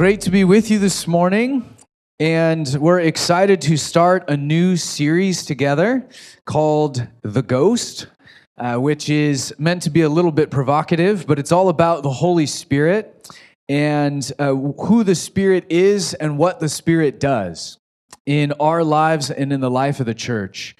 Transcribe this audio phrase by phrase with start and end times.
[0.00, 1.76] Great to be with you this morning.
[2.18, 6.08] And we're excited to start a new series together
[6.46, 8.06] called The Ghost,
[8.56, 12.10] uh, which is meant to be a little bit provocative, but it's all about the
[12.10, 13.28] Holy Spirit
[13.68, 17.78] and uh, who the Spirit is and what the Spirit does
[18.24, 20.74] in our lives and in the life of the church.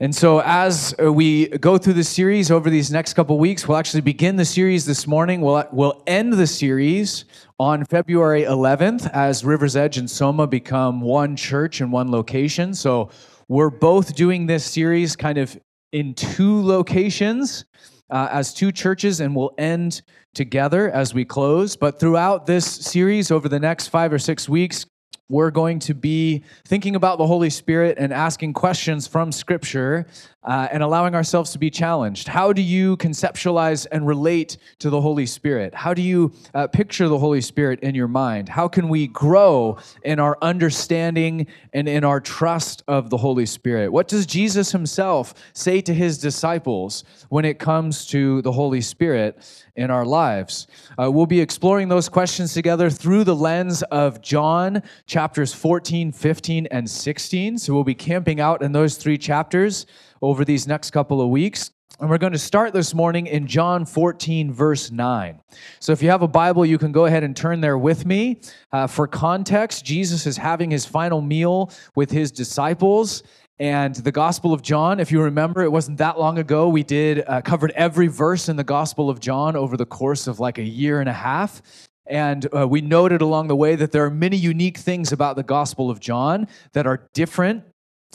[0.00, 3.76] And so, as uh, we go through the series over these next couple weeks, we'll
[3.76, 5.42] actually begin the series this morning.
[5.42, 7.26] We'll, we'll end the series
[7.58, 12.74] on February 11th as River's Edge and Soma become one church in one location.
[12.74, 13.10] So,
[13.48, 15.58] we're both doing this series kind of
[15.92, 17.64] in two locations
[18.10, 20.02] uh, as two churches, and we'll end
[20.34, 21.76] together as we close.
[21.76, 24.86] But throughout this series, over the next five or six weeks,
[25.30, 30.06] we're going to be thinking about the Holy Spirit and asking questions from Scripture
[30.48, 32.26] uh, and allowing ourselves to be challenged.
[32.26, 35.74] How do you conceptualize and relate to the Holy Spirit?
[35.74, 38.48] How do you uh, picture the Holy Spirit in your mind?
[38.48, 43.92] How can we grow in our understanding and in our trust of the Holy Spirit?
[43.92, 49.44] What does Jesus himself say to his disciples when it comes to the Holy Spirit
[49.76, 50.66] in our lives?
[50.98, 56.68] Uh, we'll be exploring those questions together through the lens of John chapters 14, 15,
[56.70, 57.58] and 16.
[57.58, 59.84] So we'll be camping out in those three chapters
[60.22, 61.70] over these next couple of weeks.
[62.00, 65.40] And we're going to start this morning in John 14, verse 9.
[65.80, 68.40] So if you have a Bible, you can go ahead and turn there with me.
[68.70, 73.24] Uh, for context, Jesus is having his final meal with his disciples.
[73.58, 76.68] And the Gospel of John, if you remember, it wasn't that long ago.
[76.68, 80.38] We did uh, covered every verse in the Gospel of John over the course of
[80.38, 81.60] like a year and a half.
[82.06, 85.42] And uh, we noted along the way that there are many unique things about the
[85.42, 87.64] Gospel of John that are different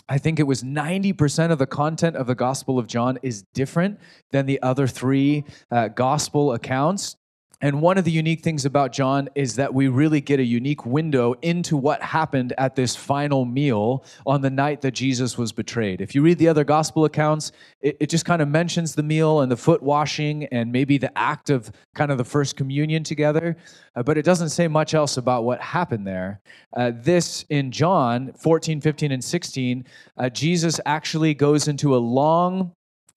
[0.09, 4.00] I think it was 90% of the content of the Gospel of John is different
[4.31, 7.16] than the other three uh, Gospel accounts.
[7.63, 10.85] And one of the unique things about John is that we really get a unique
[10.85, 16.02] window into what happened at this final meal on the night that Jesus was betrayed.
[16.02, 19.40] If you read the other gospel accounts, it, it, just kind of mentions the meal
[19.40, 23.56] and the foot washing and maybe the act of kind of the first communion together,
[23.96, 26.41] uh, but it doesn't say much else about what happened there.
[26.75, 29.85] Uh, this in John 14, 15, and 16,
[30.18, 32.73] uh, Jesus actually goes into a long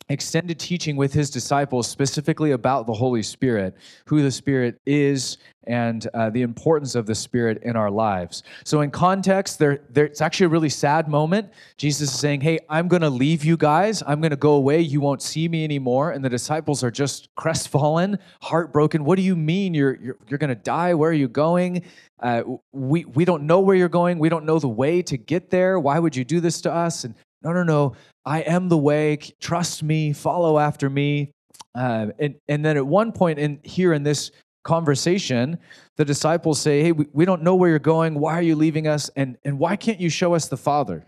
[0.08, 3.74] extended teaching with his disciples specifically about the Holy Spirit,
[4.06, 8.44] who the Spirit is, and uh, the importance of the Spirit in our lives.
[8.64, 11.50] So, in context, there, there, it's actually a really sad moment.
[11.76, 14.02] Jesus is saying, Hey, I'm going to leave you guys.
[14.06, 14.80] I'm going to go away.
[14.80, 16.12] You won't see me anymore.
[16.12, 19.04] And the disciples are just crestfallen, heartbroken.
[19.04, 20.94] What do you mean you're, you're, you're going to die?
[20.94, 21.82] Where are you going?
[22.20, 22.42] Uh,
[22.72, 24.18] we, we don't know where you're going.
[24.18, 25.80] We don't know the way to get there.
[25.80, 27.04] Why would you do this to us?
[27.04, 27.94] And no, no, no.
[28.26, 29.16] I am the way.
[29.40, 30.12] Trust me.
[30.12, 31.30] Follow after me.
[31.74, 34.32] Uh, and, and then at one point in here in this
[34.64, 35.58] conversation,
[35.96, 38.18] the disciples say, Hey, we, we don't know where you're going.
[38.18, 39.08] Why are you leaving us?
[39.14, 41.06] And, and why can't you show us the Father?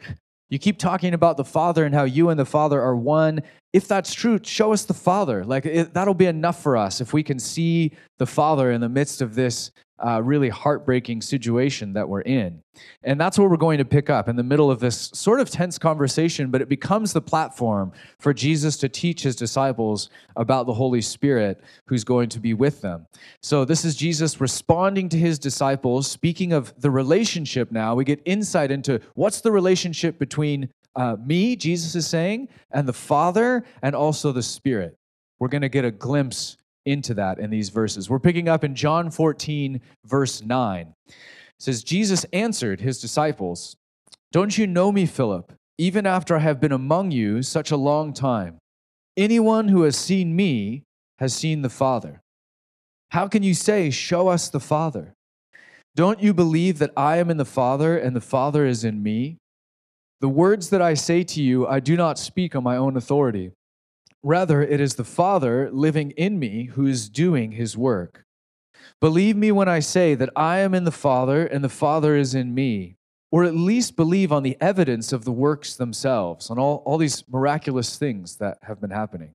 [0.49, 3.43] You keep talking about the Father and how you and the Father are one.
[3.73, 5.45] If that's true, show us the Father.
[5.45, 8.89] Like it, that'll be enough for us if we can see the Father in the
[8.89, 9.73] midst of this
[10.05, 12.63] uh, really heartbreaking situation that we're in.
[13.03, 15.51] And that's what we're going to pick up in the middle of this sort of
[15.51, 20.75] tense conversation, but it becomes the platform for Jesus to teach his disciples about the
[20.75, 23.07] Holy Spirit who's going to be with them.
[23.43, 27.95] So, this is Jesus responding to his disciples, speaking of the relationship now.
[27.95, 32.93] We get insight into what's the relationship between uh, me, Jesus is saying, and the
[32.93, 34.97] Father, and also the Spirit.
[35.39, 36.57] We're going to get a glimpse
[36.89, 38.09] into that in these verses.
[38.09, 40.95] We're picking up in John 14, verse 9.
[41.07, 41.15] It
[41.59, 43.77] says, Jesus answered his disciples,
[44.33, 48.13] Don't you know me, Philip, even after I have been among you such a long
[48.13, 48.59] time?
[49.17, 50.85] Anyone who has seen me
[51.19, 52.21] has seen the Father.
[53.11, 55.15] How can you say, Show us the Father?
[55.97, 59.39] Don't you believe that I am in the Father and the Father is in me?
[60.21, 63.53] The words that I say to you, I do not speak on my own authority.
[64.23, 68.25] Rather, it is the Father living in me who is doing his work.
[69.01, 72.35] Believe me when I say that I am in the Father and the Father is
[72.35, 72.97] in me,
[73.31, 77.23] or at least believe on the evidence of the works themselves, on all, all these
[77.29, 79.31] miraculous things that have been happening.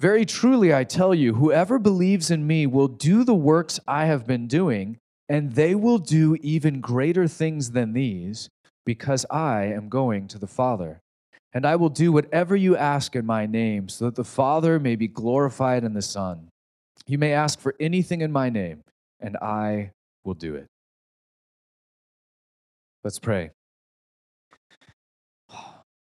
[0.00, 4.26] Very truly, I tell you, whoever believes in me will do the works I have
[4.26, 4.98] been doing,
[5.28, 8.48] and they will do even greater things than these,
[8.84, 11.00] because I am going to the Father.
[11.54, 14.96] And I will do whatever you ask in my name, so that the Father may
[14.96, 16.48] be glorified in the Son.
[17.06, 18.82] You may ask for anything in my name,
[19.20, 19.92] and I
[20.24, 20.66] will do it.
[23.04, 23.50] Let's pray.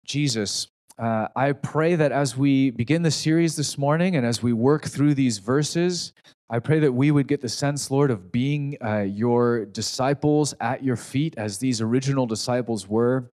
[0.05, 4.53] Jesus, uh, I pray that as we begin the series this morning and as we
[4.53, 6.13] work through these verses,
[6.49, 10.83] I pray that we would get the sense, Lord, of being uh, your disciples at
[10.83, 13.29] your feet as these original disciples were,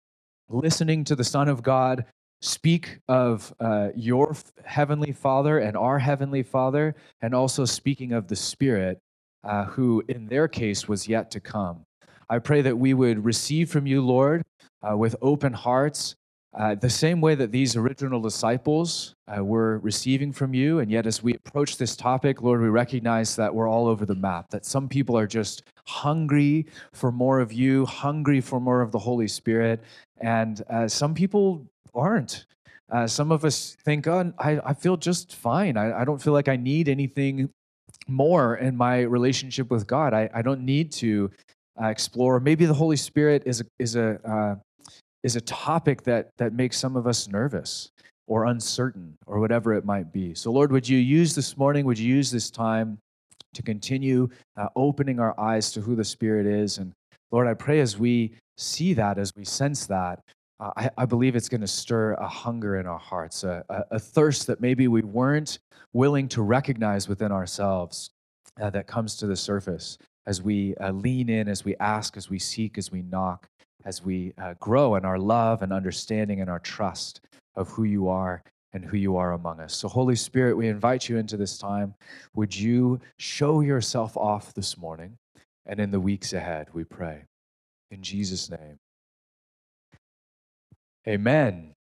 [0.53, 2.05] listening to the Son of God
[2.41, 8.37] speak of uh, your heavenly Father and our heavenly Father, and also speaking of the
[8.37, 8.99] Spirit,
[9.45, 11.85] uh, who in their case was yet to come.
[12.29, 14.43] I pray that we would receive from you, Lord,
[14.83, 16.17] uh, with open hearts
[16.55, 21.07] uh, the same way that these original disciples uh, were receiving from you, and yet
[21.07, 24.67] as we approach this topic, Lord, we recognize that we're all over the map, that
[24.67, 29.29] some people are just hungry for more of you, hungry for more of the Holy
[29.29, 29.83] Spirit,
[30.21, 32.45] and uh, some people aren't.
[32.91, 35.79] Uh, some of us think, oh, I, I feel just fine.
[35.79, 37.49] I, I don't feel like I need anything
[38.07, 40.13] more in my relationship with God.
[40.13, 41.31] I, I don't need to
[41.81, 42.41] uh, explore.
[42.41, 44.57] Maybe the Holy Spirit is a, is a uh,
[45.23, 47.91] is a topic that, that makes some of us nervous
[48.27, 50.35] or uncertain or whatever it might be.
[50.35, 52.99] So, Lord, would you use this morning, would you use this time
[53.55, 56.79] to continue uh, opening our eyes to who the Spirit is?
[56.79, 56.93] And
[57.31, 60.21] Lord, I pray as we see that, as we sense that,
[60.61, 63.97] uh, I, I, believe it's going to stir a hunger in our hearts, a, a,
[63.97, 65.59] a, thirst that maybe we weren't
[65.93, 68.11] willing to recognize within ourselves
[68.61, 72.31] uh, that comes to the surface as we uh, lean in, as we ask, as
[72.31, 73.49] we seek, as we knock
[73.85, 77.21] as we uh, grow in our love and understanding and our trust
[77.57, 78.43] of who you are
[78.73, 79.75] and who you are among us.
[79.75, 81.95] So, Holy Spirit, we invite you into this time.
[82.35, 85.19] Would you show yourself off this morning
[85.67, 87.25] and in the weeks ahead, we pray.
[87.91, 88.79] In Jesus' name.
[91.07, 91.75] Amen.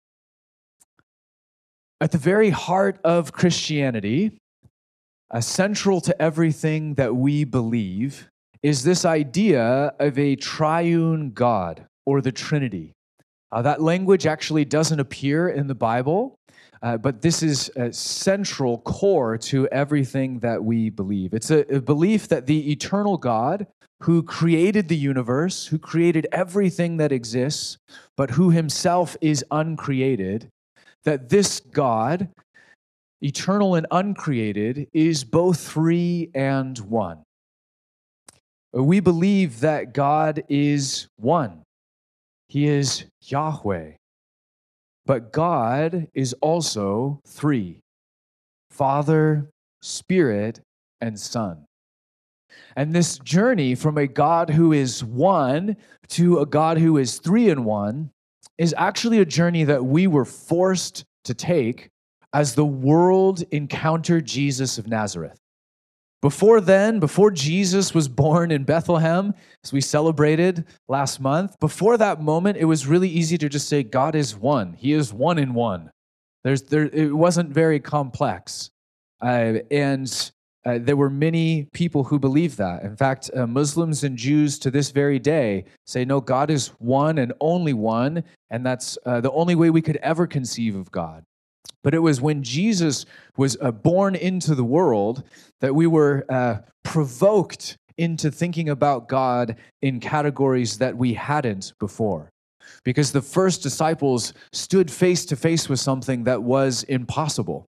[2.00, 4.38] At the very heart of Christianity,
[5.30, 8.28] uh, central to everything that we believe,
[8.62, 12.92] is this idea of a triune God or the Trinity.
[13.52, 16.36] Uh, that language actually doesn't appear in the Bible,
[16.82, 21.34] uh, but this is a central core to everything that we believe.
[21.34, 23.66] It's a, a belief that the eternal God,
[24.02, 27.76] who created the universe, who created everything that exists,
[28.16, 30.48] but who himself is uncreated,
[31.04, 32.28] that this God,
[33.20, 37.24] eternal and uncreated, is both three and one.
[38.72, 41.62] We believe that God is one.
[42.50, 43.92] He is Yahweh.
[45.06, 47.80] But God is also three
[48.72, 49.48] Father,
[49.82, 50.60] Spirit,
[51.00, 51.64] and Son.
[52.74, 55.76] And this journey from a God who is one
[56.08, 58.10] to a God who is three in one
[58.58, 61.88] is actually a journey that we were forced to take
[62.32, 65.39] as the world encountered Jesus of Nazareth.
[66.22, 69.32] Before then, before Jesus was born in Bethlehem,
[69.64, 73.82] as we celebrated last month, before that moment, it was really easy to just say,
[73.82, 74.74] God is one.
[74.74, 75.90] He is one in one.
[76.44, 78.70] There's, there, it wasn't very complex.
[79.22, 80.30] Uh, and
[80.66, 82.82] uh, there were many people who believed that.
[82.82, 87.16] In fact, uh, Muslims and Jews to this very day say, no, God is one
[87.16, 91.24] and only one, and that's uh, the only way we could ever conceive of God.
[91.82, 95.22] But it was when Jesus was uh, born into the world
[95.60, 102.30] that we were uh, provoked into thinking about God in categories that we hadn't before.
[102.84, 107.66] Because the first disciples stood face to face with something that was impossible,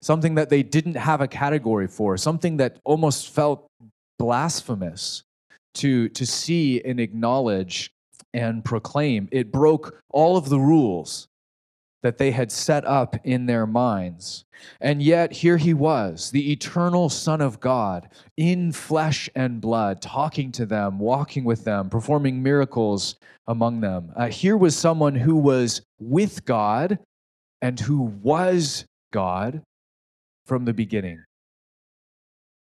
[0.00, 3.66] something that they didn't have a category for, something that almost felt
[4.18, 5.24] blasphemous
[5.74, 7.90] to, to see and acknowledge
[8.32, 9.28] and proclaim.
[9.30, 11.28] It broke all of the rules
[12.06, 14.44] that they had set up in their minds.
[14.80, 20.52] And yet, here he was, the eternal Son of God, in flesh and blood, talking
[20.52, 23.16] to them, walking with them, performing miracles
[23.48, 24.12] among them.
[24.14, 27.00] Uh, here was someone who was with God
[27.60, 29.62] and who was God
[30.44, 31.24] from the beginning,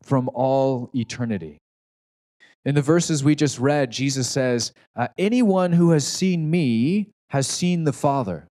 [0.02, 1.58] from all eternity.
[2.64, 7.46] In the verses we just read, Jesus says, uh, Anyone who has seen me has
[7.46, 8.48] seen the Father.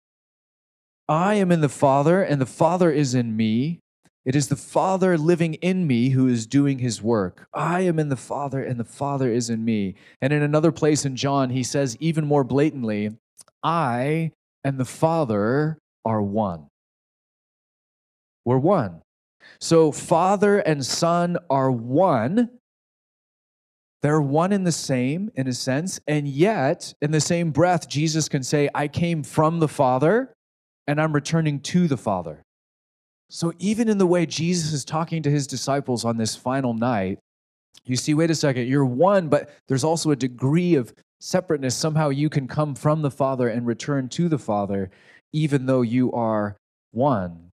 [1.11, 3.81] I am in the Father, and the Father is in me.
[4.25, 7.49] It is the Father living in me who is doing his work.
[7.53, 9.97] I am in the Father, and the Father is in me.
[10.23, 13.11] And in another place in John, he says even more blatantly,
[13.65, 14.31] I
[14.63, 16.69] and the Father are one.
[18.45, 19.03] We're one.
[19.59, 22.51] So, Father and Son are one.
[24.03, 25.99] They're one in the same, in a sense.
[26.07, 30.33] And yet, in the same breath, Jesus can say, I came from the Father
[30.91, 32.43] and I'm returning to the Father.
[33.29, 37.21] So, even in the way Jesus is talking to his disciples on this final night,
[37.85, 41.77] you see, wait a second, you're one, but there's also a degree of separateness.
[41.77, 44.91] Somehow you can come from the Father and return to the Father.
[45.33, 46.57] even though you are
[46.91, 47.53] one.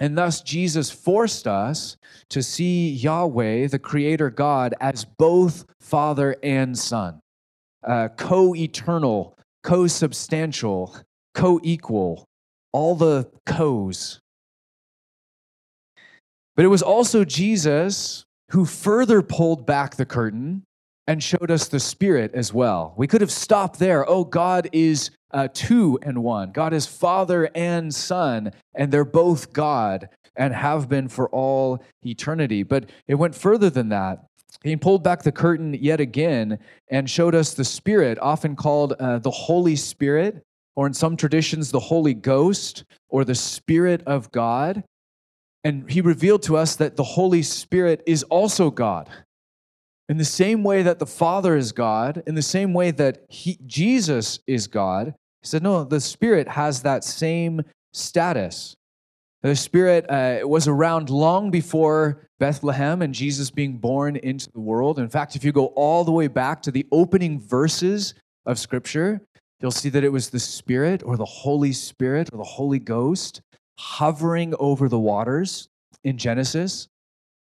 [0.00, 1.96] And thus, Jesus forced us
[2.30, 7.20] to see Yahweh, the Creator God, as both Father and Son,
[7.86, 10.96] uh, co eternal, co substantial,
[11.32, 12.26] co equal,
[12.72, 14.20] all the co's.
[16.56, 20.64] But it was also Jesus who further pulled back the curtain
[21.06, 22.94] and showed us the Spirit as well.
[22.96, 24.08] We could have stopped there.
[24.08, 26.52] Oh, God is uh, two and one.
[26.52, 32.62] God is Father and Son, and they're both God and have been for all eternity.
[32.62, 34.24] But it went further than that.
[34.62, 39.18] He pulled back the curtain yet again and showed us the Spirit, often called uh,
[39.18, 44.84] the Holy Spirit, or in some traditions, the Holy Ghost, or the Spirit of God.
[45.64, 49.10] And he revealed to us that the Holy Spirit is also God.
[50.08, 53.58] In the same way that the Father is God, in the same way that he,
[53.66, 57.62] Jesus is God, he said, no, the Spirit has that same
[57.92, 58.76] status.
[59.42, 64.98] The Spirit uh, was around long before Bethlehem and Jesus being born into the world.
[64.98, 68.14] In fact, if you go all the way back to the opening verses
[68.46, 69.20] of Scripture,
[69.62, 73.40] you'll see that it was the Spirit or the Holy Spirit or the Holy Ghost
[73.78, 75.68] hovering over the waters
[76.04, 76.88] in Genesis,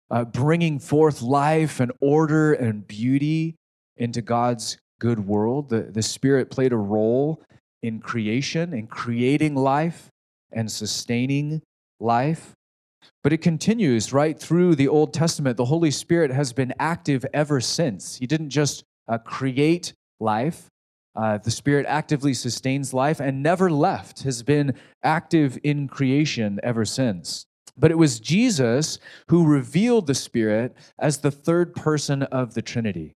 [0.10, 3.56] uh, bringing forth life and order and beauty
[3.98, 5.70] into God's good world.
[5.70, 7.42] The, the Spirit played a role
[7.84, 10.10] in creation, in creating life
[10.52, 11.62] and sustaining
[12.00, 12.54] life.
[13.24, 15.58] But it continues right through the Old Testament.
[15.58, 18.18] The Holy Spirit has been active ever since.
[18.18, 20.68] He didn't just uh, create life,
[21.18, 26.86] uh, the Spirit actively sustains life and never left, has been active in creation ever
[26.86, 27.48] since.
[27.76, 33.14] But it was Jesus who revealed the Spirit as the third person of the Trinity.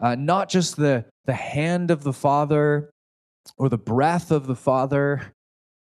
[0.00, 2.90] Uh, not just the, the hand of the Father
[3.58, 5.34] or the breath of the Father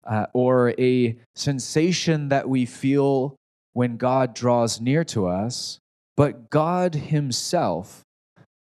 [0.05, 3.35] uh, or a sensation that we feel
[3.73, 5.79] when God draws near to us,
[6.17, 8.01] but God Himself.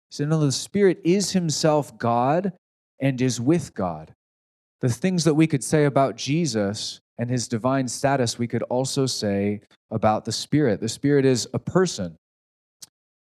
[0.09, 2.51] So, no, the Spirit is Himself God
[3.01, 4.13] and is with God.
[4.79, 9.05] The things that we could say about Jesus and His divine status, we could also
[9.05, 10.79] say about the Spirit.
[10.79, 12.17] The Spirit is a person,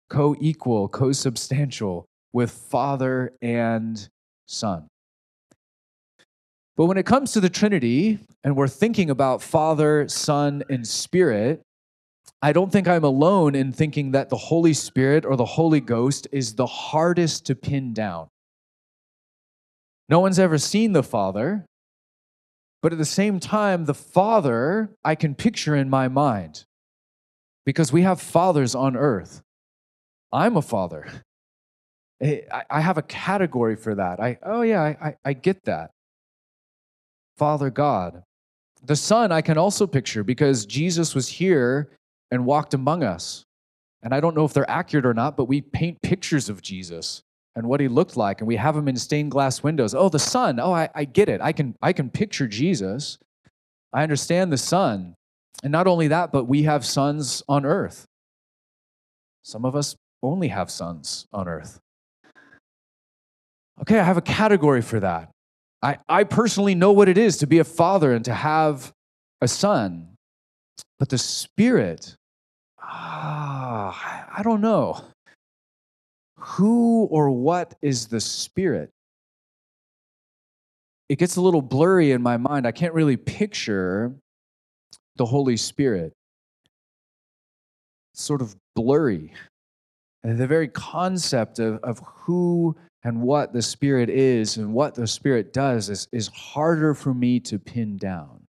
[0.09, 4.09] co equal, co substantial with Father and
[4.47, 4.89] Son.
[6.77, 11.63] But when it comes to the Trinity, and we're thinking about Father, Son, and Spirit,
[12.43, 16.27] I don't think I'm alone in thinking that the Holy Spirit or the Holy Ghost
[16.33, 18.29] is the hardest to pin down.
[20.09, 21.67] No one's ever seen the Father,
[22.83, 26.65] but at the same time, the Father I can picture in my mind
[27.65, 29.43] because we have fathers on earth.
[30.33, 31.07] I'm a father.
[32.21, 34.21] Eh, I have a category for that.
[34.21, 35.91] I, oh, yeah, I, I get that.
[37.37, 38.23] Father God.
[38.85, 41.91] The Son I can also picture because Jesus was here
[42.31, 43.45] and walked among us.
[44.01, 47.25] And I don't know if they're accurate or not, but we paint pictures of Jesus
[47.57, 49.95] and what he looked like, and we have him in stained glass windows.
[49.95, 50.59] Oh, the Son.
[50.59, 51.41] Oh, I, I get it.
[51.41, 53.19] I can, I can picture Jesus.
[53.93, 55.15] I understand the Son.
[55.63, 58.07] And not only that, but we have sons on earth.
[59.43, 61.79] Some of us only have sons on earth.
[63.81, 65.31] Okay, I have a category for that.
[65.83, 68.93] I, I personally know what it is to be a father and to have
[69.41, 70.17] a son.
[70.99, 72.17] But the Spirit,
[72.81, 75.05] ah, I don't know.
[76.45, 78.91] Who or what is the Spirit?
[81.09, 82.67] It gets a little blurry in my mind.
[82.67, 84.13] I can't really picture
[85.17, 86.13] the Holy Spirit.
[88.13, 89.33] It's sort of blurry.
[90.23, 95.53] The very concept of, of who and what the Spirit is and what the Spirit
[95.55, 98.47] does is, is harder for me to pin down.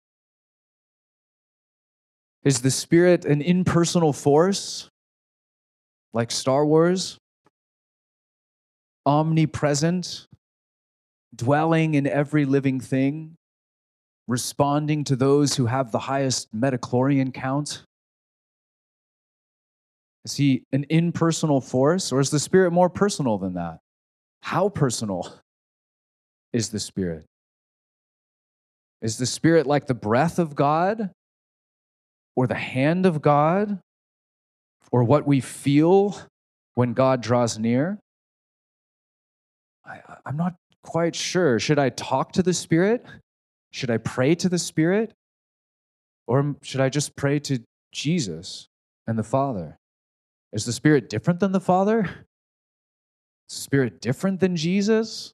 [2.42, 4.88] Is the Spirit an impersonal force
[6.14, 7.18] like Star Wars?
[9.04, 10.26] Omnipresent,
[11.34, 13.36] dwelling in every living thing,
[14.28, 17.84] responding to those who have the highest midi-chlorian count?
[20.24, 23.80] Is he an impersonal force, or is the Spirit more personal than that?
[24.42, 25.34] How personal
[26.52, 27.24] is the Spirit?
[29.00, 31.10] Is the Spirit like the breath of God
[32.36, 33.80] or the hand of God
[34.92, 36.16] or what we feel
[36.74, 37.98] when God draws near?
[40.24, 41.58] I, am not quite sure.
[41.58, 43.04] Should I talk to the Spirit?
[43.70, 45.14] Should I pray to the Spirit?
[46.26, 47.60] Or should I just pray to
[47.92, 48.68] Jesus
[49.06, 49.78] and the Father?
[50.52, 52.26] Is the Spirit different than the Father?
[53.48, 55.32] Spirit different than Jesus?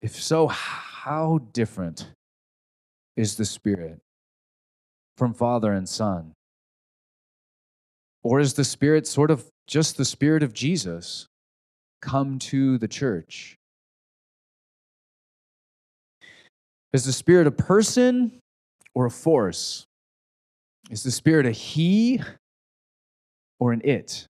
[0.00, 2.12] If so, how different
[3.16, 3.98] is the Spirit
[5.16, 6.32] from Father and Son?
[8.22, 11.26] Or is the Spirit sort of just the Spirit of Jesus
[12.00, 13.57] come to the church?
[16.92, 18.40] Is the Spirit a person
[18.94, 19.84] or a force?
[20.90, 22.20] Is the Spirit a he
[23.60, 24.26] or an it?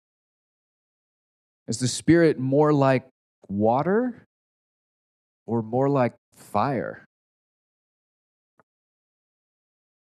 [1.68, 3.06] Is the Spirit more like
[3.48, 4.24] water
[5.46, 7.04] or more like fire?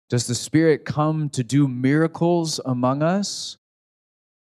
[0.10, 3.58] Does the Spirit come to do miracles among us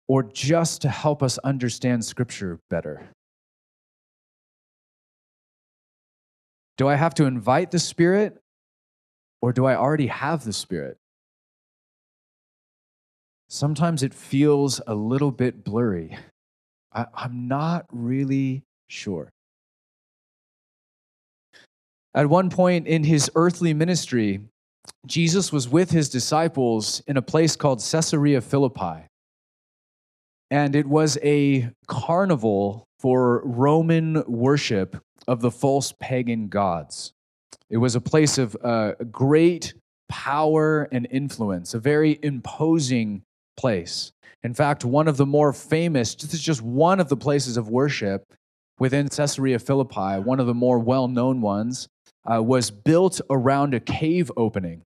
[0.07, 3.09] or just to help us understand Scripture better?
[6.77, 8.41] Do I have to invite the Spirit
[9.41, 10.97] or do I already have the Spirit?
[13.47, 16.17] Sometimes it feels a little bit blurry.
[16.91, 19.31] I, am not really sure.
[22.13, 24.41] At one point in his earthly ministry,
[25.05, 29.07] Jesus was with his disciples in a place called Caesarea Philippi.
[30.49, 37.13] And it was a carnival for Roman worship of the false pagan gods.
[37.69, 39.73] It was a place of uh, great
[40.07, 43.23] power and influence, a very imposing
[43.57, 44.11] place.
[44.43, 47.69] In fact, one of the more famous, this is just one of the places of
[47.69, 48.23] worship
[48.77, 51.87] within Caesarea Philippi, one of the more well known ones,
[52.31, 54.83] uh, was built around a cave opening.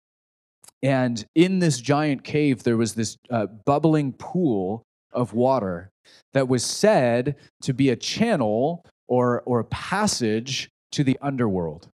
[0.81, 5.91] And in this giant cave, there was this uh, bubbling pool of water
[6.33, 11.89] that was said to be a channel or, or a passage to the underworld.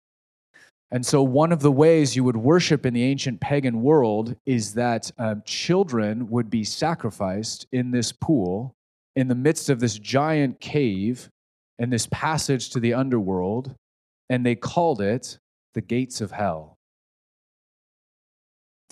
[0.91, 4.75] And so, one of the ways you would worship in the ancient pagan world is
[4.75, 8.75] that um, children would be sacrificed in this pool
[9.17, 11.31] in the midst of this giant cave
[11.79, 13.75] and this passage to the underworld,
[14.29, 15.39] and they called it
[15.75, 16.77] the gates of hell.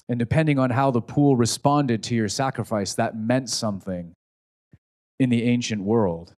[0.08, 4.12] And depending on how the pool responded to your sacrifice, that meant something
[5.18, 6.34] in the ancient world.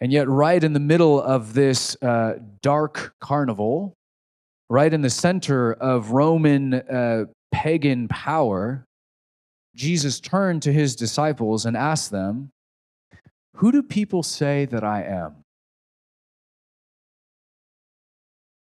[0.00, 3.96] And yet, right in the middle of this uh, dark carnival,
[4.70, 8.86] right in the center of Roman uh, pagan power,
[9.74, 12.50] Jesus turned to his disciples and asked them,
[13.56, 15.44] Who do people say that I am?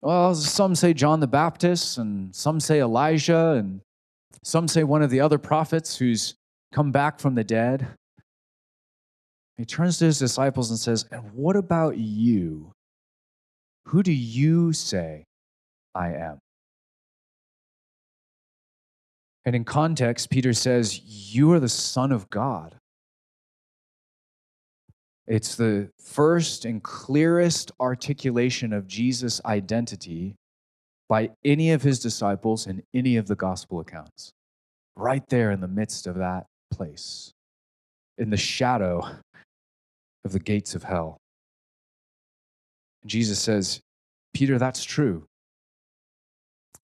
[0.02, 3.80] Well, some say John the Baptist, and some say Elijah, and
[4.42, 6.34] some say one of the other prophets who's
[6.72, 7.86] come back from the dead.
[9.56, 12.72] He turns to his disciples and says, And what about you?
[13.86, 15.24] Who do you say
[15.94, 16.38] I am.
[19.44, 22.76] And in context, Peter says, You are the Son of God.
[25.26, 30.34] It's the first and clearest articulation of Jesus' identity
[31.08, 34.32] by any of his disciples in any of the gospel accounts.
[34.96, 37.32] Right there in the midst of that place,
[38.18, 39.02] in the shadow
[40.24, 41.18] of the gates of hell.
[43.06, 43.80] Jesus says,
[44.32, 45.26] Peter, that's true.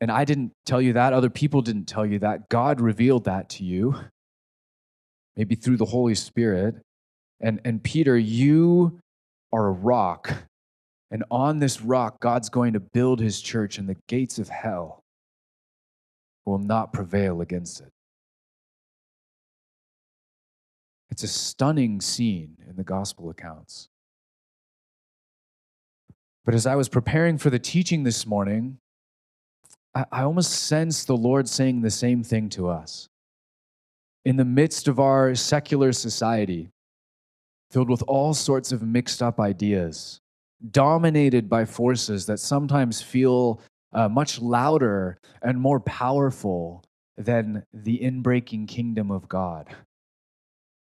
[0.01, 1.13] And I didn't tell you that.
[1.13, 2.49] Other people didn't tell you that.
[2.49, 3.97] God revealed that to you,
[5.37, 6.77] maybe through the Holy Spirit.
[7.41, 8.99] And, and Peter, you
[9.53, 10.33] are a rock.
[11.11, 15.01] And on this rock, God's going to build his church, and the gates of hell
[16.47, 17.89] will not prevail against it.
[21.11, 23.89] It's a stunning scene in the gospel accounts.
[26.45, 28.79] But as I was preparing for the teaching this morning,
[29.95, 33.09] I, I almost sense the Lord saying the same thing to us.
[34.25, 36.71] In the midst of our secular society,
[37.71, 40.21] filled with all sorts of mixed up ideas,
[40.71, 43.61] dominated by forces that sometimes feel
[43.93, 46.85] uh, much louder and more powerful
[47.17, 49.75] than the inbreaking kingdom of God.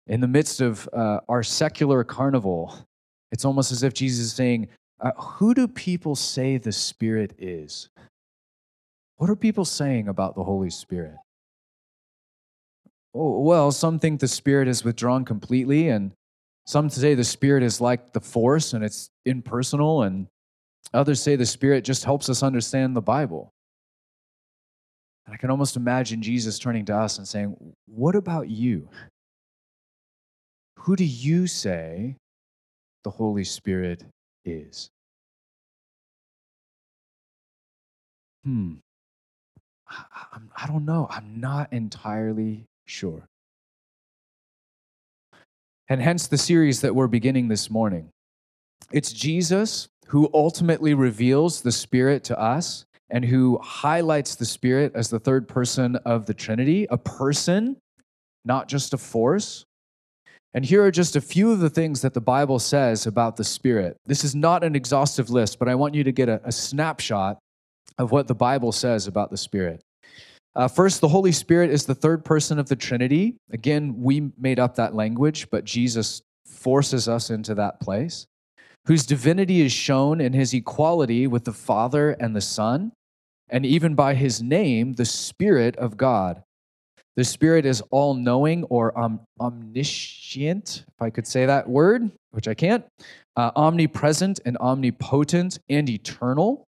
[0.07, 2.87] In the midst of uh, our secular carnival,
[3.31, 4.67] it's almost as if Jesus is saying,
[4.99, 7.89] uh, Who do people say the Spirit is?
[9.17, 11.15] What are people saying about the Holy Spirit?
[13.15, 16.11] Oh, well, some think the Spirit is withdrawn completely, and
[16.65, 20.27] some say the Spirit is like the force and it's impersonal, and
[20.93, 23.53] others say the Spirit just helps us understand the Bible.
[25.25, 28.89] And I can almost imagine Jesus turning to us and saying, What about you?
[30.83, 32.17] Who do you say
[33.05, 34.03] the Holy Spirit
[34.43, 34.89] is?
[38.43, 38.73] Hmm.
[39.87, 41.07] I don't know.
[41.09, 43.23] I'm not entirely sure.
[45.87, 48.09] And hence the series that we're beginning this morning.
[48.91, 55.09] It's Jesus who ultimately reveals the Spirit to us, and who highlights the Spirit as
[55.09, 57.77] the third person of the Trinity, a person,
[58.43, 59.63] not just a force.
[60.53, 63.43] And here are just a few of the things that the Bible says about the
[63.43, 63.97] Spirit.
[64.05, 67.39] This is not an exhaustive list, but I want you to get a, a snapshot
[67.97, 69.81] of what the Bible says about the Spirit.
[70.55, 73.35] Uh, first, the Holy Spirit is the third person of the Trinity.
[73.51, 78.27] Again, we made up that language, but Jesus forces us into that place,
[78.85, 82.91] whose divinity is shown in his equality with the Father and the Son,
[83.49, 86.43] and even by his name, the Spirit of God.
[87.15, 92.47] The Spirit is all knowing or um, omniscient, if I could say that word, which
[92.47, 92.85] I can't,
[93.35, 96.65] uh, omnipresent and omnipotent and eternal.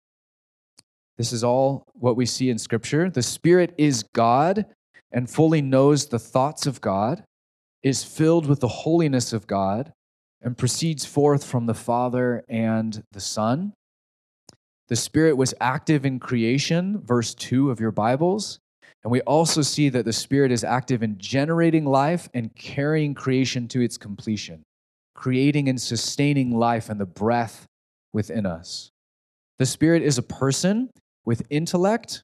[1.16, 3.08] This is all what we see in Scripture.
[3.08, 4.66] The Spirit is God
[5.10, 7.24] and fully knows the thoughts of God,
[7.82, 9.92] is filled with the holiness of God,
[10.42, 13.72] and proceeds forth from the Father and the Son.
[14.88, 18.58] The Spirit was active in creation, verse 2 of your Bibles.
[19.04, 23.68] And we also see that the Spirit is active in generating life and carrying creation
[23.68, 24.62] to its completion,
[25.14, 27.66] creating and sustaining life and the breath
[28.14, 28.90] within us.
[29.58, 30.90] The Spirit is a person
[31.26, 32.22] with intellect,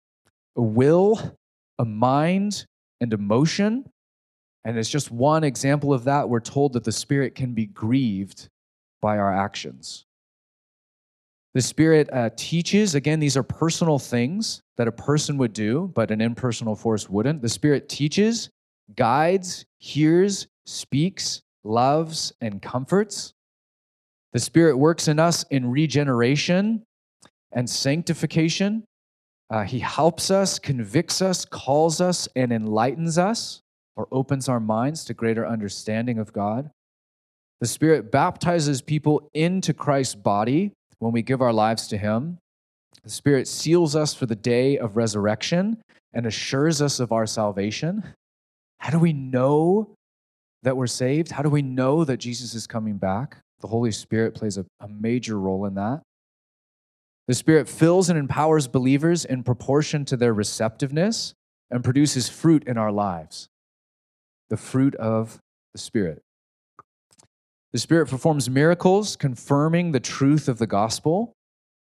[0.56, 1.36] a will,
[1.78, 2.64] a mind,
[3.00, 3.84] and emotion.
[4.64, 6.30] And it's just one example of that.
[6.30, 8.48] We're told that the Spirit can be grieved
[9.02, 10.06] by our actions.
[11.52, 16.10] The Spirit uh, teaches, again, these are personal things that a person would do, but
[16.10, 17.42] an impersonal force wouldn't.
[17.42, 18.48] The Spirit teaches,
[18.96, 23.34] guides, hears, speaks, loves, and comforts.
[24.32, 26.82] The Spirit works in us in regeneration
[27.52, 28.84] and sanctification.
[29.50, 33.60] Uh, he helps us, convicts us, calls us, and enlightens us,
[33.96, 36.70] or opens our minds to greater understanding of God.
[37.60, 42.38] The Spirit baptizes people into Christ's body when we give our lives to Him.
[43.02, 45.78] The Spirit seals us for the day of resurrection
[46.12, 48.04] and assures us of our salvation.
[48.78, 49.94] How do we know
[50.62, 51.30] that we're saved?
[51.30, 53.38] How do we know that Jesus is coming back?
[53.60, 56.02] The Holy Spirit plays a, a major role in that.
[57.28, 61.34] The Spirit fills and empowers believers in proportion to their receptiveness
[61.70, 63.48] and produces fruit in our lives.
[64.48, 65.38] The fruit of
[65.72, 66.22] the Spirit.
[67.72, 71.32] The Spirit performs miracles, confirming the truth of the gospel.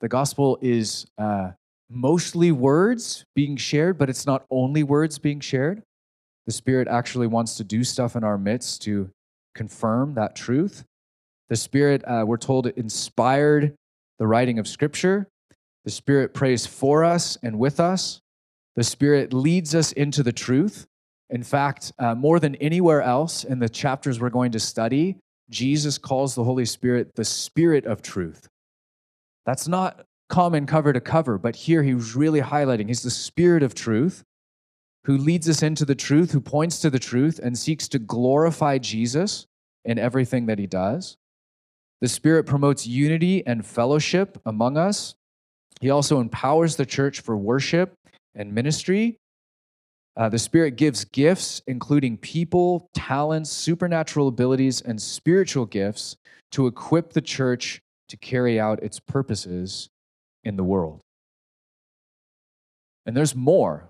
[0.01, 1.53] The gospel is uh,
[1.89, 5.83] mostly words being shared, but it's not only words being shared.
[6.47, 9.11] The Spirit actually wants to do stuff in our midst to
[9.55, 10.85] confirm that truth.
[11.49, 13.75] The Spirit, uh, we're told, inspired
[14.19, 15.29] the writing of Scripture.
[15.85, 18.21] The Spirit prays for us and with us.
[18.75, 20.87] The Spirit leads us into the truth.
[21.31, 25.17] In fact, uh, more than anywhere else in the chapters we're going to study,
[25.49, 28.49] Jesus calls the Holy Spirit the Spirit of truth.
[29.47, 33.75] That's not common cover to cover, but here he's really highlighting he's the Spirit of
[33.75, 34.25] truth
[35.05, 38.77] who leads us into the truth, who points to the truth, and seeks to glorify
[38.77, 39.47] Jesus
[39.85, 41.17] in everything that he does.
[42.01, 45.15] The Spirit promotes unity and fellowship among us.
[45.81, 47.95] He also empowers the church for worship
[48.35, 49.19] and ministry.
[50.17, 56.17] Uh, the Spirit gives gifts, including people, talents, supernatural abilities, and spiritual gifts
[56.51, 59.89] to equip the church to carry out its purposes
[60.45, 61.01] in the world.
[63.05, 63.89] And there's more.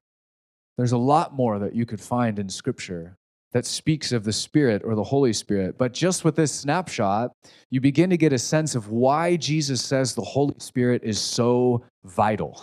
[0.76, 3.16] There's a lot more that you could find in Scripture
[3.52, 5.78] that speaks of the Spirit or the Holy Spirit.
[5.78, 7.32] But just with this snapshot,
[7.70, 11.82] you begin to get a sense of why Jesus says the Holy Spirit is so
[12.04, 12.62] vital.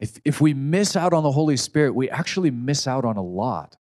[0.00, 3.22] If, if we miss out on the Holy Spirit, we actually miss out on a
[3.22, 3.76] lot.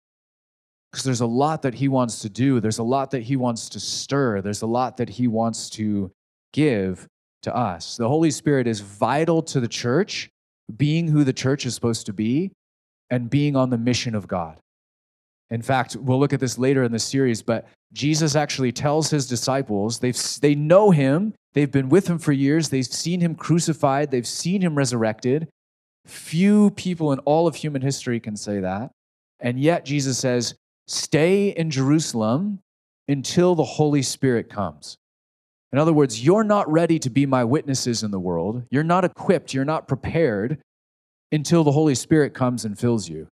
[0.91, 3.69] Because there's a lot that He wants to do, there's a lot that He wants
[3.71, 6.11] to stir, there's a lot that He wants to
[6.53, 7.07] give
[7.43, 7.97] to us.
[7.97, 10.29] The Holy Spirit is vital to the church,
[10.77, 12.53] being who the church is supposed to be,
[13.11, 14.59] and being on the mission of God.
[15.51, 19.29] In fact, we'll look at this later in the series, but Jesus actually tells his
[19.29, 24.11] disciples, they've, they know him, they've been with him for years, they've seen him crucified,
[24.11, 25.49] they've seen him resurrected,
[26.07, 28.93] Few people in all of human history can say that.
[29.41, 30.55] And yet, Jesus says,
[30.87, 32.61] Stay in Jerusalem
[33.09, 34.97] until the Holy Spirit comes.
[35.77, 38.63] In other words, you're not ready to be my witnesses in the world.
[38.71, 40.63] You're not equipped, you're not prepared
[41.31, 43.29] until the Holy Spirit comes and fills you.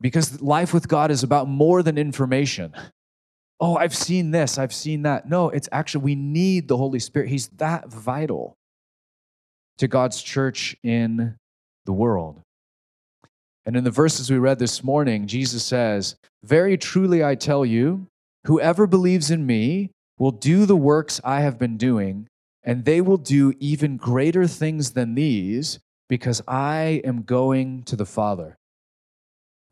[0.00, 2.72] Because life with God is about more than information.
[3.58, 5.28] Oh, I've seen this, I've seen that.
[5.28, 7.28] No, it's actually, we need the Holy Spirit.
[7.28, 8.54] He's that vital
[9.78, 11.34] to God's church in
[11.84, 12.42] the world.
[13.66, 18.06] And in the verses we read this morning, Jesus says, Very truly I tell you,
[18.46, 22.28] whoever believes in me will do the works I have been doing,
[22.62, 28.06] and they will do even greater things than these, because I am going to the
[28.06, 28.58] Father.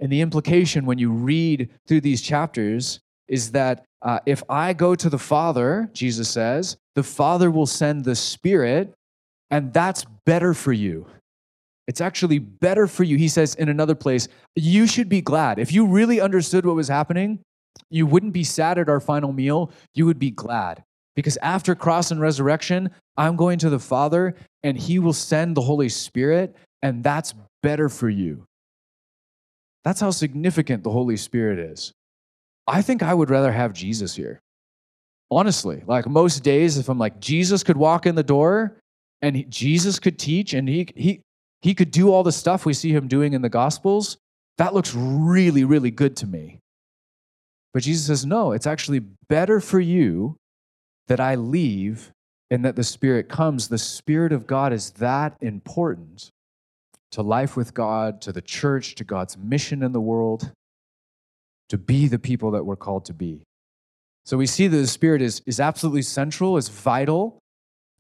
[0.01, 4.95] And the implication when you read through these chapters is that uh, if I go
[4.95, 8.95] to the Father, Jesus says, the Father will send the Spirit,
[9.51, 11.07] and that's better for you.
[11.89, 13.17] It's actually better for you.
[13.17, 15.59] He says in another place, you should be glad.
[15.59, 17.41] If you really understood what was happening,
[17.91, 19.71] you wouldn't be sad at our final meal.
[19.95, 20.85] You would be glad.
[21.17, 25.63] Because after cross and resurrection, I'm going to the Father, and He will send the
[25.63, 28.45] Holy Spirit, and that's better for you.
[29.85, 31.93] That's how significant the Holy Spirit is.
[32.67, 34.41] I think I would rather have Jesus here.
[35.31, 38.77] Honestly, like most days, if I'm like, Jesus could walk in the door
[39.23, 41.21] and he, Jesus could teach and he, he,
[41.63, 44.19] he could do all the stuff we see him doing in the Gospels,
[44.59, 46.61] that looks really, really good to me.
[47.75, 50.37] But Jesus says, no, it's actually better for you
[51.07, 52.13] that I leave
[52.51, 53.69] and that the Spirit comes.
[53.69, 56.31] The Spirit of God is that important
[57.13, 60.53] to life with God, to the church, to God's mission in the world,
[61.69, 63.43] to be the people that we're called to be.
[64.25, 67.39] So we see that the Spirit is, is absolutely central, is vital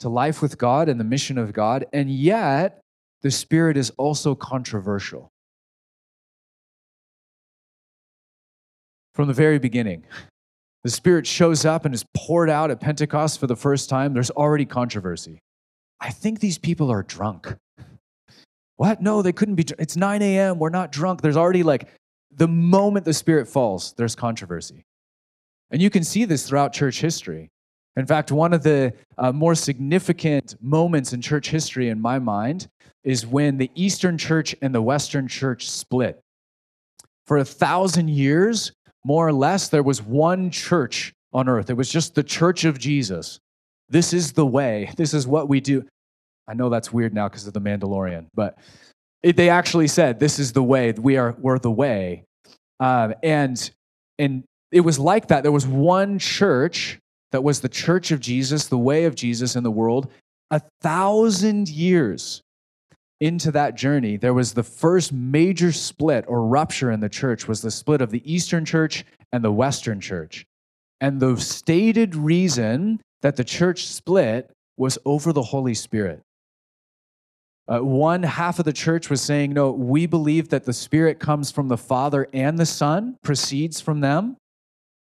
[0.00, 2.80] to life with God and the mission of God, and yet
[3.22, 5.30] the Spirit is also controversial.
[9.18, 10.04] From the very beginning,
[10.84, 14.14] the Spirit shows up and is poured out at Pentecost for the first time.
[14.14, 15.40] There's already controversy.
[16.00, 17.52] I think these people are drunk.
[18.76, 19.02] What?
[19.02, 19.64] No, they couldn't be.
[19.76, 20.60] It's 9 a.m.
[20.60, 21.20] We're not drunk.
[21.20, 21.88] There's already like
[22.30, 24.84] the moment the Spirit falls, there's controversy.
[25.72, 27.50] And you can see this throughout church history.
[27.96, 32.68] In fact, one of the uh, more significant moments in church history, in my mind,
[33.02, 36.22] is when the Eastern church and the Western church split.
[37.26, 38.72] For a thousand years,
[39.04, 41.70] more or less, there was one church on earth.
[41.70, 43.38] It was just the church of Jesus.
[43.88, 44.90] This is the way.
[44.96, 45.84] This is what we do.
[46.46, 48.58] I know that's weird now because of the Mandalorian, but
[49.22, 50.92] it, they actually said, "This is the way.
[50.92, 51.34] We are.
[51.38, 52.24] We're the way."
[52.80, 53.70] Um, and
[54.18, 55.42] and it was like that.
[55.42, 56.98] There was one church
[57.32, 60.10] that was the church of Jesus, the way of Jesus in the world.
[60.50, 62.42] A thousand years
[63.20, 67.48] into that journey, there was the first major split or rupture in the church.
[67.48, 70.46] Was the split of the Eastern Church and the Western Church,
[71.00, 76.22] and the stated reason that the church split was over the Holy Spirit.
[77.66, 81.50] Uh, one half of the church was saying, no, we believe that the Spirit comes
[81.50, 84.36] from the Father and the Son, proceeds from them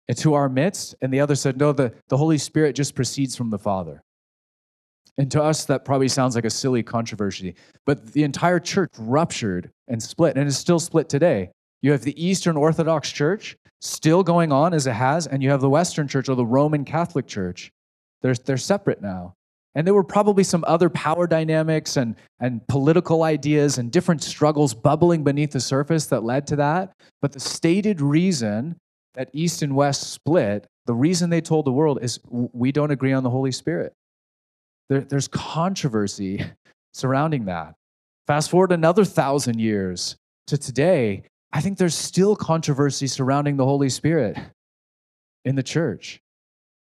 [0.09, 0.95] into our midst.
[1.01, 4.01] And the other said, no, the, the Holy Spirit just proceeds from the Father.
[5.17, 7.55] And to us, that probably sounds like a silly controversy.
[7.85, 11.51] But the entire church ruptured and split, and is still split today.
[11.81, 15.61] You have the Eastern Orthodox Church still going on as it has, and you have
[15.61, 17.71] the Western Church or the Roman Catholic Church.
[18.21, 19.33] They're, they're separate now.
[19.75, 24.73] And there were probably some other power dynamics and, and political ideas and different struggles
[24.73, 26.93] bubbling beneath the surface that led to that.
[27.21, 28.77] But the stated reason
[29.13, 33.13] that East and West split, the reason they told the world is we don't agree
[33.13, 33.93] on the Holy Spirit.
[34.89, 36.43] There, there's controversy
[36.93, 37.75] surrounding that.
[38.25, 43.89] Fast forward another thousand years to today, I think there's still controversy surrounding the Holy
[43.89, 44.37] Spirit
[45.45, 46.19] in the church.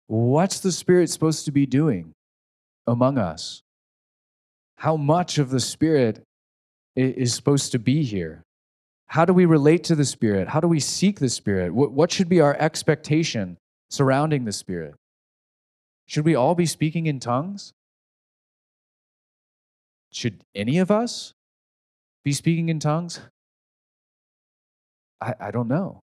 [0.08, 2.13] What's the Spirit supposed to be doing?
[2.88, 3.62] among us?
[4.78, 6.23] How much of the Spirit
[6.95, 8.43] is supposed to be here?
[9.08, 10.47] How do we relate to the Spirit?
[10.47, 11.73] How do we seek the Spirit?
[11.73, 13.58] What should be our expectation
[13.89, 14.95] surrounding the Spirit?
[16.08, 17.73] Should we all be speaking in tongues?
[20.12, 21.34] Should any of us
[22.24, 23.20] be speaking in tongues?
[25.22, 26.02] I, I don't know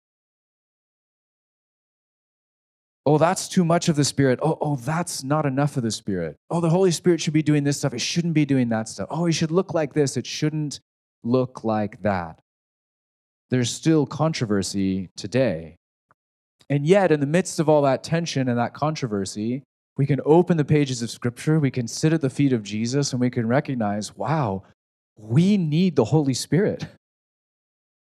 [3.06, 4.38] oh, that's too much of the Spirit.
[4.40, 6.36] Oh, oh, that's not enough of the Spirit.
[6.48, 7.94] Oh, the Holy Spirit should be doing this stuff.
[7.94, 9.08] It shouldn't be doing that stuff.
[9.10, 10.16] Oh, it should look like this.
[10.16, 10.80] It shouldn't
[11.24, 12.40] look like that.
[13.50, 15.76] There's still controversy today.
[16.68, 19.64] And yet, in the midst of all that tension and that controversy,
[20.00, 23.12] we can open the pages of Scripture, we can sit at the feet of Jesus,
[23.12, 24.62] and we can recognize wow,
[25.14, 26.86] we need the Holy Spirit.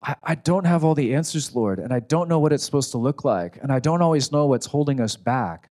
[0.02, 2.90] I, I don't have all the answers, Lord, and I don't know what it's supposed
[2.92, 5.68] to look like, and I don't always know what's holding us back.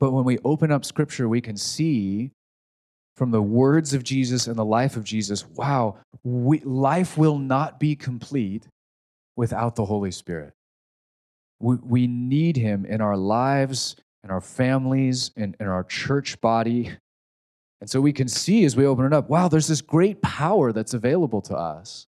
[0.00, 2.32] But when we open up scripture, we can see
[3.14, 7.78] from the words of Jesus and the life of Jesus wow, we, life will not
[7.78, 8.66] be complete
[9.36, 10.52] without the Holy Spirit.
[11.60, 16.90] We, we need Him in our lives, in our families, and, in our church body.
[17.80, 20.72] And so we can see as we open it up wow, there's this great power
[20.72, 22.06] that's available to us.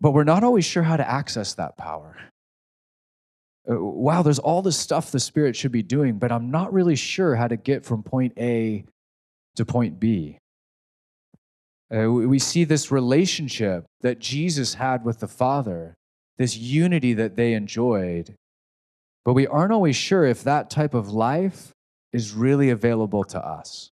[0.00, 2.16] But we're not always sure how to access that power.
[3.70, 6.96] Uh, wow, there's all this stuff the Spirit should be doing, but I'm not really
[6.96, 8.84] sure how to get from point A
[9.54, 10.38] to point B.
[11.94, 15.94] Uh, we see this relationship that Jesus had with the Father,
[16.38, 18.34] this unity that they enjoyed.
[19.24, 21.72] But we aren't always sure if that type of life
[22.12, 23.90] is really available to us.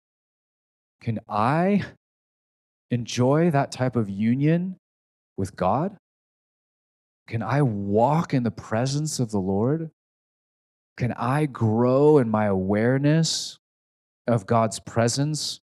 [1.00, 1.84] Can I
[2.90, 4.76] enjoy that type of union
[5.36, 5.96] with God?
[7.26, 9.90] Can I walk in the presence of the Lord?
[10.96, 13.58] Can I grow in my awareness
[14.26, 15.60] of God's presence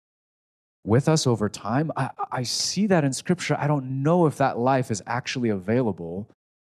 [0.85, 1.93] with us over time?
[1.97, 3.57] I, I see that in Scripture.
[3.59, 6.29] I don't know if that life is actually available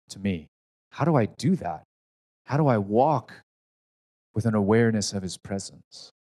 [0.10, 0.48] to me.
[0.92, 1.84] How do I do that?
[2.50, 3.44] How do I walk
[4.34, 6.12] with an awareness of His presence?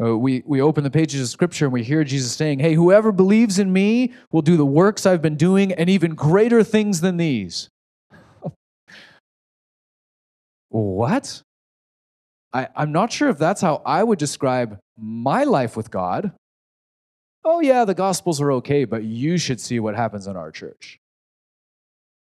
[0.00, 3.10] Uh, we, we open the pages of Scripture and we hear Jesus saying, Hey, whoever
[3.10, 7.16] believes in me will do the works I've been doing and even greater things than
[7.16, 7.68] these.
[10.68, 11.42] what?
[12.52, 16.30] I, I'm not sure if that's how I would describe my life with God.
[17.44, 21.00] Oh, yeah, the Gospels are okay, but you should see what happens in our church.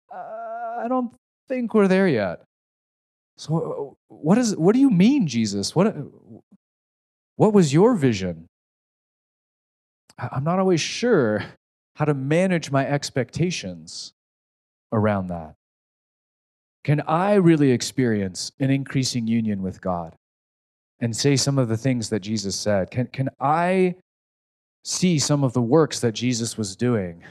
[0.09, 1.13] Uh, I don't
[1.47, 2.41] think we're there yet.
[3.37, 5.75] So, uh, uh, what, is, what do you mean, Jesus?
[5.75, 5.93] What, uh,
[7.35, 8.47] what was your vision?
[10.17, 11.43] I'm not always sure
[11.95, 14.13] how to manage my expectations
[14.91, 15.55] around that.
[16.83, 20.15] Can I really experience an increasing union with God
[20.99, 22.91] and say some of the things that Jesus said?
[22.91, 23.95] Can, can I
[24.83, 27.23] see some of the works that Jesus was doing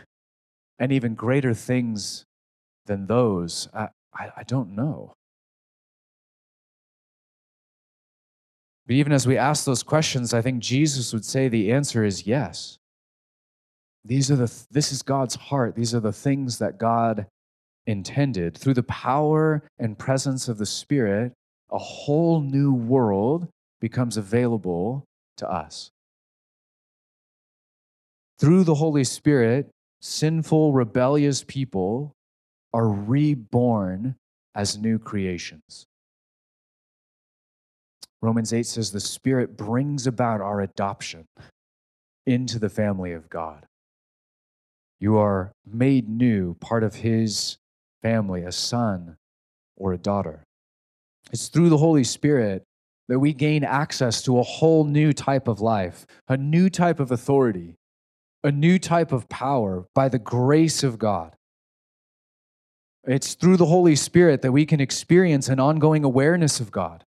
[0.79, 2.25] and even greater things
[2.87, 3.69] than those?
[3.73, 5.15] I, I, I don't know.
[8.87, 12.27] But even as we ask those questions, I think Jesus would say the answer is
[12.27, 12.79] yes.
[14.05, 15.75] These are the, this is God's heart.
[15.75, 17.27] These are the things that God
[17.87, 18.57] intended.
[18.57, 21.33] Through the power and presence of the Spirit,
[21.71, 23.49] a whole new world
[23.81, 25.05] becomes available
[25.39, 25.91] to us.
[28.39, 29.71] Through the Holy Spirit,
[30.03, 32.13] sinful, rebellious people
[32.75, 34.17] are reborn
[34.55, 35.87] as new creations.
[38.21, 41.27] Romans 8 says the Spirit brings about our adoption
[42.27, 43.67] into the family of God.
[44.99, 47.59] You are made new, part of His
[48.03, 49.17] family, a son
[49.77, 50.43] or a daughter.
[51.33, 52.65] It's through the Holy Spirit
[53.09, 57.11] that we gain access to a whole new type of life, a new type of
[57.11, 57.77] authority,
[58.43, 61.37] a new type of power by the grace of God.
[63.07, 67.05] It's through the Holy Spirit that we can experience an ongoing awareness of God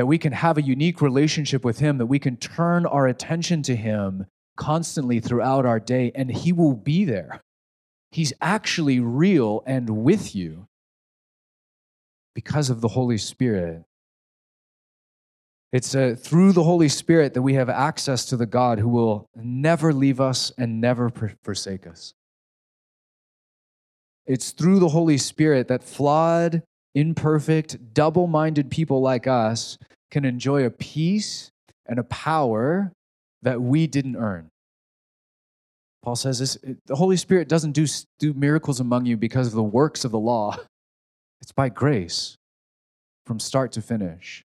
[0.00, 3.62] that we can have a unique relationship with Him, that we can turn our attention
[3.64, 4.24] to Him
[4.56, 7.42] constantly throughout our day, and He will be there.
[8.10, 10.68] He's actually real and with you
[12.34, 13.84] because of the Holy Spirit.
[15.70, 19.28] It's uh, through the Holy Spirit that we have access to the God who will
[19.36, 22.14] never leave us and never forsake us.
[24.30, 26.62] It's through the Holy Spirit that flawed,
[26.94, 29.76] imperfect, double minded people like us
[30.12, 31.50] can enjoy a peace
[31.86, 32.92] and a power
[33.42, 34.48] that we didn't earn.
[36.04, 37.88] Paul says this, the Holy Spirit doesn't do,
[38.20, 40.56] do miracles among you because of the works of the law.
[41.42, 42.36] It's by grace
[43.24, 44.44] from start to finish.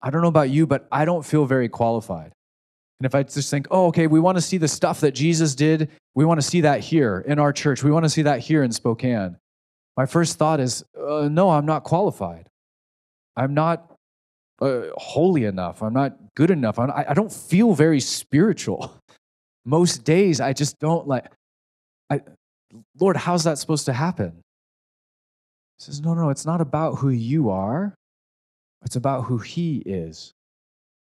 [0.00, 2.32] I don't know about you, but I don't feel very qualified.
[2.98, 5.54] And if I just think, oh, okay, we want to see the stuff that Jesus
[5.54, 8.40] did, we want to see that here in our church, we want to see that
[8.40, 9.36] here in Spokane.
[9.96, 12.48] My first thought is, uh, no, I'm not qualified.
[13.36, 13.94] I'm not
[14.60, 15.82] uh, holy enough.
[15.82, 16.78] I'm not good enough.
[16.78, 19.00] I'm, I, don't feel very spiritual.
[19.64, 21.26] Most days, I just don't like,
[22.10, 22.20] I,
[22.98, 24.32] Lord, how's that supposed to happen?
[25.78, 27.94] He says, no, no, it's not about who you are.
[28.84, 30.32] It's about who He is.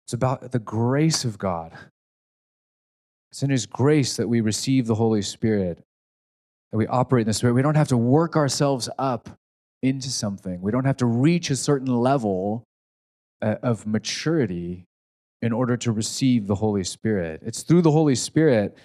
[0.07, 1.73] It's about the grace of God.
[3.31, 5.85] It's in His grace that we receive the Holy Spirit,
[6.73, 7.55] that we operate in the Spirit.
[7.55, 9.29] We don't have to work ourselves up
[9.83, 12.65] into something, we don't have to reach a certain level
[13.41, 14.85] uh, of maturity
[15.41, 17.43] in order to receive the Holy Spirit.
[17.45, 18.77] It's through the Holy Spirit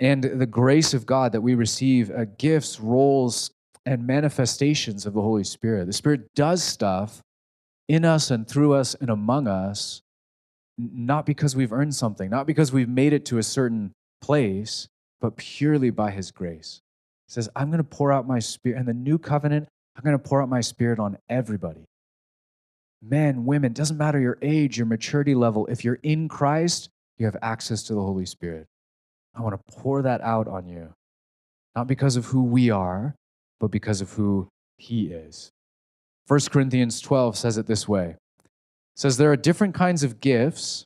[0.00, 3.50] and the grace of God that we receive uh, gifts, roles,
[3.86, 5.86] and manifestations of the Holy Spirit.
[5.86, 7.22] The Spirit does stuff
[7.88, 10.02] in us and through us and among us,
[10.92, 14.88] not because we've earned something, not because we've made it to a certain place,
[15.20, 16.80] but purely by His grace.
[17.26, 18.78] He says, I'm going to pour out my Spirit.
[18.78, 21.86] In the new covenant, I'm going to pour out my Spirit on everybody
[23.02, 25.66] men, women, doesn't matter your age, your maturity level.
[25.66, 28.66] If you're in Christ, you have access to the Holy Spirit.
[29.34, 30.92] I want to pour that out on you,
[31.76, 33.14] not because of who we are,
[33.58, 35.50] but because of who He is.
[36.26, 38.16] 1 Corinthians 12 says it this way.
[39.00, 40.84] Says there are different kinds of gifts,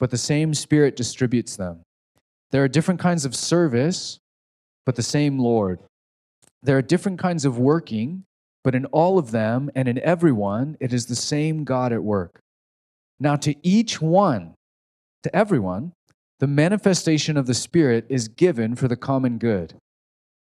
[0.00, 1.82] but the same Spirit distributes them.
[2.50, 4.18] There are different kinds of service,
[4.84, 5.78] but the same Lord.
[6.64, 8.24] There are different kinds of working,
[8.64, 12.40] but in all of them and in everyone, it is the same God at work.
[13.20, 14.54] Now, to each one,
[15.22, 15.92] to everyone,
[16.40, 19.74] the manifestation of the Spirit is given for the common good.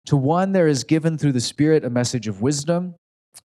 [0.07, 2.95] To one, there is given through the Spirit a message of wisdom,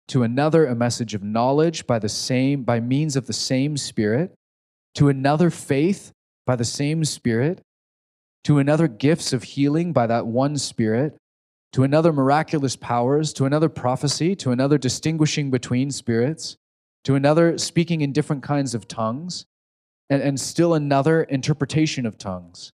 [0.09, 4.35] to another, a message of knowledge by the same, by means of the same Spirit,
[4.95, 6.13] to another, faith
[6.47, 7.61] by the same Spirit,
[8.45, 11.17] to another, gifts of healing by that one Spirit
[11.73, 16.57] to another miraculous powers, to another prophecy, to another distinguishing between spirits,
[17.05, 19.47] to another speaking in different kinds of tongues,
[20.11, 22.71] and, and still another interpretation of tongues.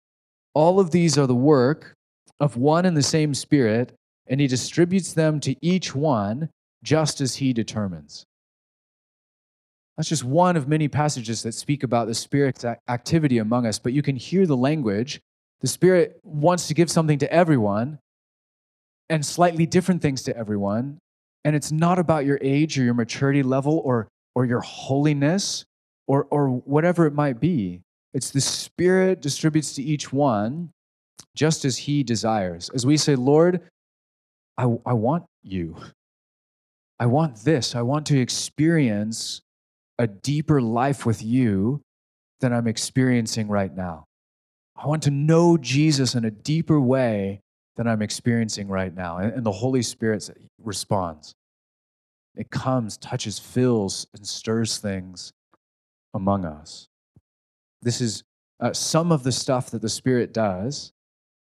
[0.55, 1.95] All of these are the work
[2.41, 3.95] of one and the same Spirit,
[4.27, 6.49] and He distributes them to each one
[6.83, 8.25] just as He determines.
[9.97, 13.93] That's just one of many passages that speak about the Spirit's activity among us, but
[13.93, 15.21] you can hear the language.
[15.61, 17.99] The Spirit wants to give something to everyone,
[19.11, 20.99] and slightly different things to everyone.
[21.45, 25.65] And it's not about your age or your maturity level or, or your holiness
[26.07, 27.81] or, or whatever it might be.
[28.15, 30.71] It's the Spirit distributes to each one
[31.35, 32.71] just as He desires.
[32.75, 33.63] As we say, Lord,
[34.57, 35.77] I, I want you.
[37.01, 37.75] I want this.
[37.75, 39.43] I want to experience
[39.99, 41.83] a deeper life with you
[42.41, 44.05] than I'm experiencing right now.
[44.77, 47.41] I want to know Jesus in a deeper way
[47.77, 49.19] than I'm experiencing right now.
[49.19, 50.29] And, the Holy Spirit
[50.63, 51.35] responds.
[52.37, 55.33] It comes, touches, fills, and stirs things
[56.15, 56.89] among us.
[57.83, 58.23] This is
[58.61, 60.93] uh, some of the stuff that the Spirit does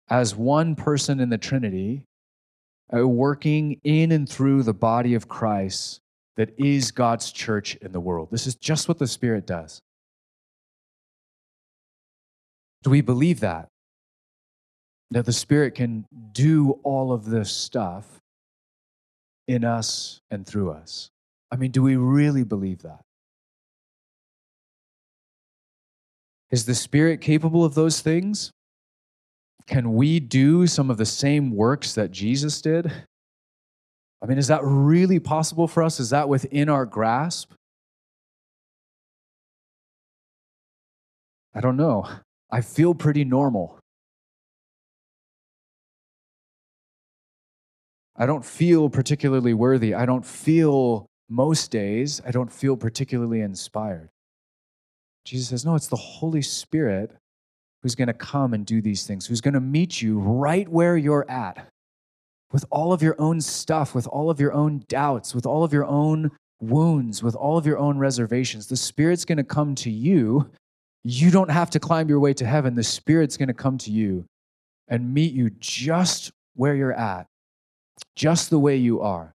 [0.09, 2.03] as one person in the Trinity,
[2.91, 6.01] working in and through the body of Christ
[6.35, 8.29] that is God's church in the world.
[8.31, 9.81] This is just what the Spirit does.
[12.83, 13.67] Do we believe that?
[15.11, 18.05] that the Spirit can do all of this stuff
[19.47, 21.09] in us and through us.
[21.51, 23.01] I mean, do we really believe that?
[26.51, 28.51] Is the Spirit capable of those things?
[29.67, 32.91] Can we do some of the same works that Jesus did?
[34.21, 35.99] I mean, is that really possible for us?
[35.99, 37.51] Is that within our grasp?
[41.53, 42.07] I don't know.
[42.49, 43.79] I feel pretty normal.
[48.15, 49.93] I don't feel particularly worthy.
[49.93, 54.09] I don't feel, most days, I don't feel particularly inspired.
[55.25, 57.11] Jesus says, No, it's the Holy Spirit
[57.81, 60.97] who's going to come and do these things, who's going to meet you right where
[60.97, 61.67] you're at
[62.51, 65.73] with all of your own stuff, with all of your own doubts, with all of
[65.73, 68.67] your own wounds, with all of your own reservations.
[68.67, 70.49] The Spirit's going to come to you.
[71.03, 72.75] You don't have to climb your way to heaven.
[72.75, 74.25] The Spirit's going to come to you
[74.87, 77.27] and meet you just where you're at
[78.15, 79.31] just the way you are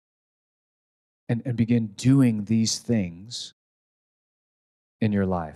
[1.30, 3.54] and, and begin doing these things
[5.00, 5.56] in your life.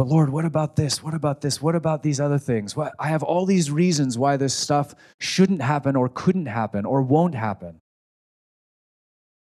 [0.00, 1.02] But Lord, what about this?
[1.02, 1.60] What about this?
[1.60, 2.74] What about these other things?
[2.74, 7.02] What, I have all these reasons why this stuff shouldn't happen or couldn't happen or
[7.02, 7.82] won't happen.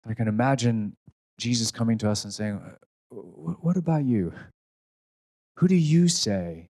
[0.04, 0.96] I can imagine
[1.38, 2.60] Jesus coming to us and saying,
[3.12, 4.34] What about you?
[5.58, 6.70] Who do you say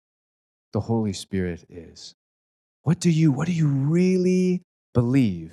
[0.75, 2.15] the Holy Spirit is?
[2.83, 4.61] What do you, what do you really
[4.93, 5.53] believe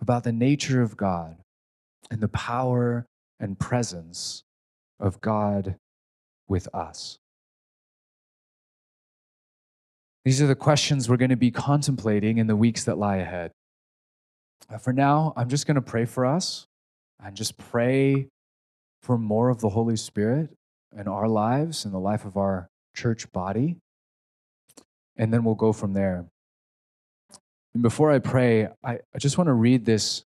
[0.00, 1.36] about the nature of God
[2.10, 3.04] and the power
[3.38, 4.44] and presence
[4.98, 5.76] of God
[6.48, 7.18] with us?
[10.24, 13.52] These are the questions we're going to be contemplating in the weeks that lie ahead.
[14.68, 16.66] Uh, for now, I'm just going to pray for us
[17.22, 18.28] and just pray
[19.02, 20.50] for more of the Holy Spirit
[20.96, 23.76] in our lives, in the life of our church body.
[25.16, 26.26] And then we'll go from there.
[27.72, 30.24] And before I pray, I, I just want to read this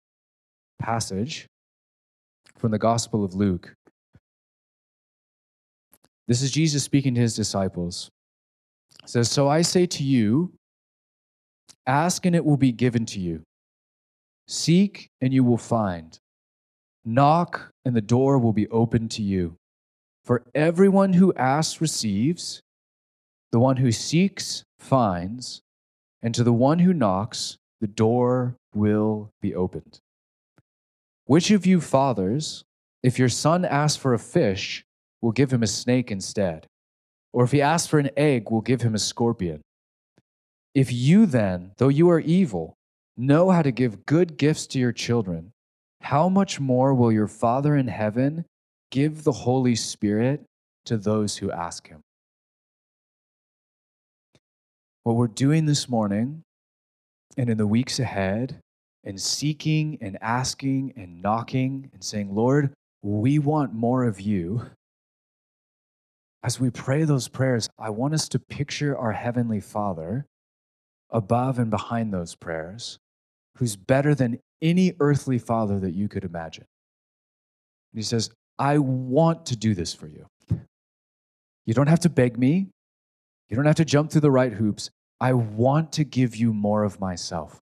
[0.81, 1.47] passage
[2.59, 3.75] from the Gospel of Luke.
[6.27, 8.11] This is Jesus speaking to his disciples.
[9.05, 10.53] It says, So I say to you,
[11.87, 13.43] ask and it will be given to you.
[14.49, 16.19] Seek and you will find.
[17.05, 19.57] Knock and the door will be opened to you.
[20.25, 22.63] For everyone who asks receives,
[23.53, 25.61] the one who seeks finds,
[26.23, 30.01] and to the one who knocks, the door will be opened.
[31.27, 32.65] Which of you fathers,
[33.03, 34.85] if your son asks for a fish,
[35.21, 36.67] will give him a snake instead?
[37.35, 39.61] Or if he asks for an egg, we'll give him a scorpion?
[40.75, 42.77] If you then, though you are evil,
[43.17, 45.53] know how to give good gifts to your children,
[46.01, 48.47] how much more will your Father in heaven
[48.91, 50.45] give the Holy Spirit
[50.87, 52.01] to those who ask him?
[55.05, 56.43] what we're doing this morning
[57.37, 58.59] and in the weeks ahead,
[59.05, 62.73] and seeking and asking and knocking and saying, Lord,
[63.03, 64.63] we want more of you.
[66.45, 70.27] As we pray those prayers, I want us to picture our Heavenly Father
[71.09, 72.99] above and behind those prayers,
[73.57, 76.67] who's better than any earthly father that you could imagine.
[77.93, 80.27] And he says, I want to do this for you.
[81.65, 82.69] You don't have to beg me.
[83.49, 84.91] You don't have to jump through the right hoops.
[85.21, 87.59] I want to give you more of myself.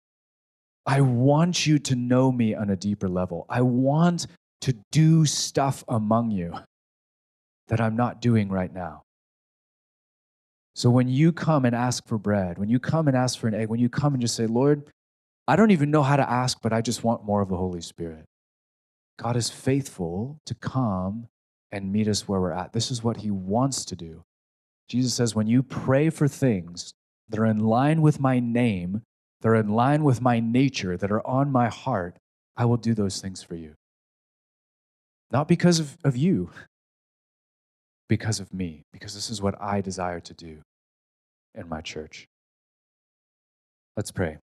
[0.87, 3.45] I want you to know me on a deeper level.
[3.49, 4.29] I want
[4.61, 6.55] to do stuff among you
[7.69, 9.03] that I'm not doing right now.
[10.75, 13.55] So when you come and ask for bread, when you come and ask for an
[13.55, 14.85] egg, when you come and just say, Lord,
[15.49, 17.81] I don't even know how to ask, but I just want more of the Holy
[17.81, 18.25] Spirit.
[19.19, 21.27] God is faithful to come
[21.73, 22.73] and meet us where we're at.
[22.73, 24.23] This is what he wants to do.
[24.89, 26.95] Jesus says, when you pray for things
[27.29, 29.03] that are in line with my name,
[29.41, 32.17] that are in line with my nature, that are on my heart,
[32.57, 33.75] I will do those things for you.
[35.31, 36.51] Not because of, of you,
[38.09, 40.59] because of me, because this is what I desire to do
[41.55, 42.27] in my church.
[43.97, 44.39] Let's pray.